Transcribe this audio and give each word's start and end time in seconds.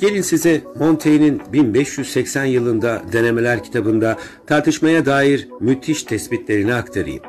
Gelin 0.00 0.22
size 0.22 0.60
Montaigne'in 0.78 1.42
1580 1.52 2.44
yılında 2.44 3.02
denemeler 3.12 3.64
kitabında 3.64 4.18
tartışmaya 4.46 5.06
dair 5.06 5.48
müthiş 5.60 6.02
tespitlerini 6.02 6.74
aktarayım. 6.74 7.22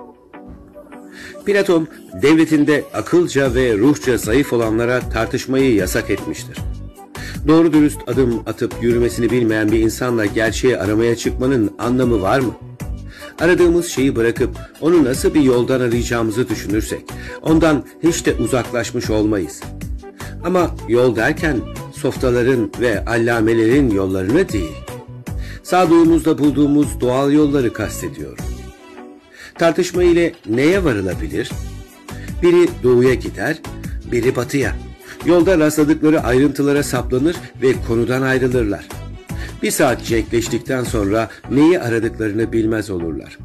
Platon, 1.45 1.87
devletinde 2.21 2.83
akılca 2.93 3.55
ve 3.55 3.77
ruhça 3.77 4.17
zayıf 4.17 4.53
olanlara 4.53 5.09
tartışmayı 5.09 5.75
yasak 5.75 6.09
etmiştir. 6.09 6.57
Doğru 7.47 7.73
dürüst 7.73 7.99
adım 8.07 8.43
atıp 8.45 8.73
yürümesini 8.81 9.29
bilmeyen 9.29 9.71
bir 9.71 9.79
insanla 9.79 10.25
gerçeği 10.25 10.77
aramaya 10.77 11.15
çıkmanın 11.15 11.71
anlamı 11.79 12.21
var 12.21 12.39
mı? 12.39 12.53
Aradığımız 13.39 13.87
şeyi 13.87 14.15
bırakıp 14.15 14.49
onu 14.81 15.03
nasıl 15.03 15.33
bir 15.33 15.41
yoldan 15.41 15.81
arayacağımızı 15.81 16.49
düşünürsek 16.49 17.05
ondan 17.41 17.85
hiç 18.03 18.25
de 18.25 18.35
uzaklaşmış 18.35 19.09
olmayız. 19.09 19.61
Ama 20.43 20.75
yol 20.89 21.15
derken 21.15 21.57
softaların 22.03 22.71
ve 22.81 23.05
allamelerin 23.05 23.89
yollarını 23.89 24.49
değil. 24.49 24.75
Sağduyumuzda 25.63 26.37
bulduğumuz 26.37 27.01
doğal 27.01 27.31
yolları 27.31 27.73
kastediyorum. 27.73 28.45
Tartışma 29.57 30.03
ile 30.03 30.33
neye 30.49 30.83
varılabilir? 30.83 31.51
Biri 32.41 32.69
doğuya 32.83 33.13
gider, 33.13 33.61
biri 34.11 34.35
batıya. 34.35 34.75
Yolda 35.25 35.59
rastladıkları 35.59 36.21
ayrıntılara 36.21 36.83
saplanır 36.83 37.35
ve 37.61 37.73
konudan 37.87 38.21
ayrılırlar. 38.21 38.87
Bir 39.63 39.71
saat 39.71 40.05
cenkleştikten 40.05 40.83
sonra 40.83 41.29
neyi 41.51 41.79
aradıklarını 41.79 42.51
bilmez 42.51 42.89
olurlar. 42.89 43.37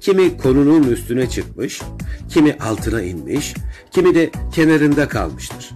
Kimi 0.00 0.36
konunun 0.36 0.82
üstüne 0.82 1.28
çıkmış, 1.28 1.82
kimi 2.28 2.52
altına 2.52 3.02
inmiş, 3.02 3.54
kimi 3.90 4.14
de 4.14 4.30
kenarında 4.54 5.08
kalmıştır. 5.08 5.71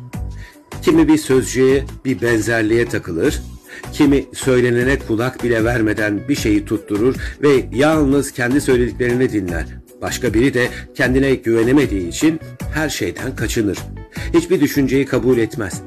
Kimi 0.87 1.09
bir 1.09 1.19
sözcüğe, 1.19 1.85
bir 2.05 2.23
benzerliğe 2.23 2.89
takılır, 2.89 3.43
kimi 3.93 4.25
söylenene 4.33 4.99
kulak 4.99 5.45
bile 5.45 5.65
vermeden 5.65 6.29
bir 6.29 6.35
şeyi 6.35 6.65
tutturur 6.65 7.15
ve 7.43 7.65
yalnız 7.75 8.33
kendi 8.33 8.61
söylediklerini 8.61 9.33
dinler. 9.33 9.67
Başka 10.03 10.35
biri 10.35 10.55
de 10.55 10.69
kendine 10.95 11.35
güvenemediği 11.35 12.09
için 12.09 12.41
her 12.75 12.89
şeyden 12.89 13.37
kaçınır. 13.37 13.79
Hiçbir 14.35 14.61
düşünceyi 14.61 15.07
kabul 15.07 15.39
etmez. 15.39 15.83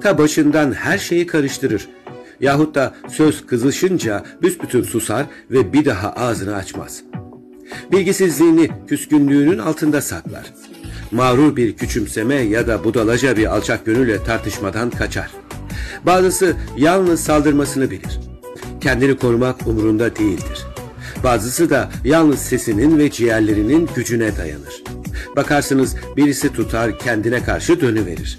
Ta 0.00 0.18
başından 0.18 0.72
her 0.72 0.98
şeyi 0.98 1.26
karıştırır. 1.26 1.88
Yahut 2.40 2.74
da 2.74 2.94
söz 3.08 3.46
kızışınca 3.46 4.24
büsbütün 4.42 4.82
susar 4.82 5.26
ve 5.50 5.72
bir 5.72 5.84
daha 5.84 6.12
ağzını 6.12 6.54
açmaz. 6.54 7.02
Bilgisizliğini 7.92 8.68
küskünlüğünün 8.86 9.58
altında 9.58 10.00
saklar. 10.00 10.52
Mağrur 11.10 11.56
bir 11.56 11.76
küçümseme 11.76 12.34
ya 12.34 12.66
da 12.66 12.84
budalaca 12.84 13.36
bir 13.36 13.54
alçak 13.56 13.86
gönülle 13.86 14.24
tartışmadan 14.24 14.90
kaçar. 14.90 15.30
Bazısı 16.06 16.56
yalnız 16.76 17.20
saldırmasını 17.20 17.90
bilir. 17.90 18.20
Kendini 18.80 19.16
korumak 19.16 19.66
umurunda 19.66 20.16
değildir. 20.16 20.66
Bazısı 21.24 21.70
da 21.70 21.90
yalnız 22.04 22.38
sesinin 22.38 22.98
ve 22.98 23.10
ciğerlerinin 23.10 23.88
gücüne 23.96 24.36
dayanır. 24.36 24.82
Bakarsınız 25.36 25.96
birisi 26.16 26.52
tutar 26.52 26.98
kendine 26.98 27.42
karşı 27.42 27.80
dönüverir. 27.80 28.38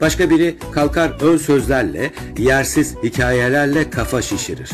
Başka 0.00 0.30
biri 0.30 0.56
kalkar 0.72 1.12
ön 1.20 1.36
sözlerle, 1.36 2.12
yersiz 2.38 2.94
hikayelerle 3.02 3.90
kafa 3.90 4.22
şişirir. 4.22 4.70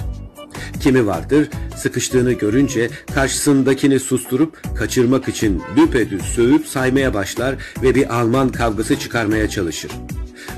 Kimi 0.82 1.06
vardır 1.06 1.48
sıkıştığını 1.76 2.32
görünce 2.32 2.90
karşısındakini 3.14 4.00
susturup 4.00 4.62
kaçırmak 4.76 5.28
için 5.28 5.62
düpedüz 5.76 6.22
sövüp 6.22 6.66
saymaya 6.66 7.14
başlar 7.14 7.54
ve 7.82 7.94
bir 7.94 8.20
Alman 8.20 8.48
kavgası 8.48 8.98
çıkarmaya 8.98 9.48
çalışır. 9.48 9.90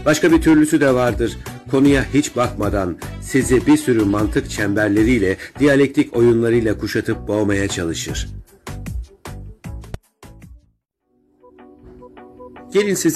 Başka 0.06 0.32
bir 0.32 0.42
türlüsü 0.42 0.80
de 0.80 0.94
vardır. 0.94 1.36
Konuya 1.70 2.04
hiç 2.14 2.36
bakmadan 2.36 2.96
sizi 3.22 3.66
bir 3.66 3.76
sürü 3.76 4.04
mantık 4.04 4.50
çemberleriyle, 4.50 5.36
diyalektik 5.58 6.16
oyunlarıyla 6.16 6.78
kuşatıp 6.78 7.28
boğmaya 7.28 7.68
çalışır. 7.68 8.28
Gelin 12.72 12.94
size 12.94 13.10